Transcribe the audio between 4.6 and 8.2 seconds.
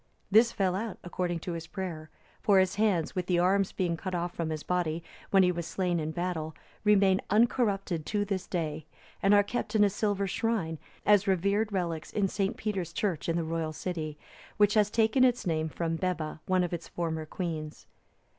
body, when he was slain in battle, remain uncorrupted